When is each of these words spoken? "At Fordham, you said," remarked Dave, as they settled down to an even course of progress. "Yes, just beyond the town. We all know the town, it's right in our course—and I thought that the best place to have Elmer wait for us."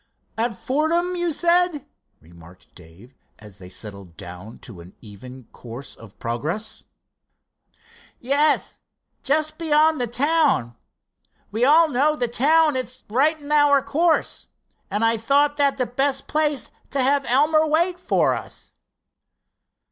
"At 0.35 0.55
Fordham, 0.55 1.15
you 1.15 1.31
said," 1.31 1.85
remarked 2.19 2.73
Dave, 2.73 3.13
as 3.37 3.59
they 3.59 3.69
settled 3.69 4.17
down 4.17 4.57
to 4.65 4.79
an 4.81 4.95
even 4.99 5.43
course 5.51 5.95
of 5.95 6.17
progress. 6.17 6.81
"Yes, 8.19 8.79
just 9.21 9.59
beyond 9.59 10.01
the 10.01 10.07
town. 10.07 10.75
We 11.51 11.63
all 11.65 11.87
know 11.87 12.15
the 12.15 12.27
town, 12.27 12.75
it's 12.75 13.03
right 13.11 13.39
in 13.39 13.51
our 13.51 13.83
course—and 13.83 15.05
I 15.05 15.17
thought 15.17 15.57
that 15.57 15.77
the 15.77 15.85
best 15.85 16.25
place 16.25 16.71
to 16.89 17.03
have 17.03 17.23
Elmer 17.27 17.67
wait 17.67 17.99
for 17.99 18.33
us." 18.35 18.71